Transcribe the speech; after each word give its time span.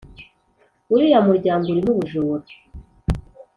uriya 0.93 1.19
muryango 1.27 1.63
urimo 1.69 1.89
ubujura 1.93 2.45